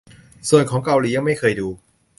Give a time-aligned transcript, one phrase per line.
[0.49, 1.67] ส่วนของเกาหลียังไม่เคยดู